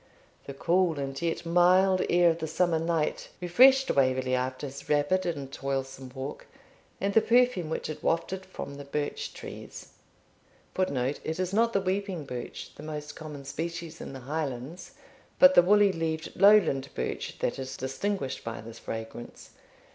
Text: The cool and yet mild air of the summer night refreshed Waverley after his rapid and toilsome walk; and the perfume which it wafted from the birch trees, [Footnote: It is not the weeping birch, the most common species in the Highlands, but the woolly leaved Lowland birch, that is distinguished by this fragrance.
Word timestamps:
The 0.47 0.55
cool 0.55 0.97
and 0.97 1.21
yet 1.21 1.45
mild 1.45 2.01
air 2.09 2.31
of 2.31 2.39
the 2.39 2.47
summer 2.47 2.79
night 2.79 3.29
refreshed 3.39 3.91
Waverley 3.91 4.33
after 4.33 4.65
his 4.65 4.89
rapid 4.89 5.27
and 5.27 5.51
toilsome 5.53 6.09
walk; 6.15 6.47
and 6.99 7.13
the 7.13 7.21
perfume 7.21 7.69
which 7.69 7.87
it 7.87 8.01
wafted 8.01 8.43
from 8.43 8.77
the 8.77 8.83
birch 8.83 9.31
trees, 9.31 9.89
[Footnote: 10.73 11.19
It 11.23 11.39
is 11.39 11.53
not 11.53 11.73
the 11.73 11.81
weeping 11.81 12.25
birch, 12.25 12.71
the 12.73 12.81
most 12.81 13.15
common 13.15 13.45
species 13.45 14.01
in 14.01 14.13
the 14.13 14.21
Highlands, 14.21 14.93
but 15.37 15.53
the 15.53 15.61
woolly 15.61 15.91
leaved 15.91 16.31
Lowland 16.35 16.89
birch, 16.95 17.37
that 17.37 17.59
is 17.59 17.77
distinguished 17.77 18.43
by 18.43 18.59
this 18.59 18.79
fragrance. 18.79 19.51